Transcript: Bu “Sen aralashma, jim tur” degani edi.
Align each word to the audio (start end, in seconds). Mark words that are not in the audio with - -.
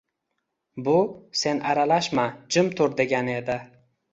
Bu 0.87 0.95
“Sen 1.43 1.61
aralashma, 1.73 2.25
jim 2.57 2.73
tur” 2.81 2.99
degani 3.03 3.37
edi. 3.45 3.63